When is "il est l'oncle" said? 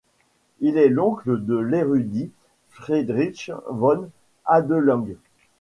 0.61-1.39